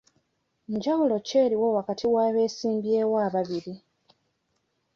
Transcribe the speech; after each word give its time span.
Njawulo 0.75 1.15
ki 1.25 1.33
eriwo 1.43 1.67
wakati 1.77 2.05
w'abeesimbyewo 2.13 3.15
ababiri? 3.27 3.73